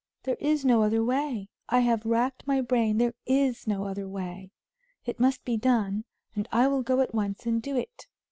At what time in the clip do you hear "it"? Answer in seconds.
5.05-5.19, 7.77-8.07